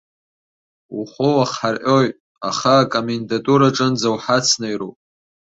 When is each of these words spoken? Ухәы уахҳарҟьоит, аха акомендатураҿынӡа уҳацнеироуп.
Ухәы 0.97 1.27
уахҳарҟьоит, 1.35 2.15
аха 2.49 2.73
акомендатураҿынӡа 2.77 4.09
уҳацнеироуп. 4.15 4.97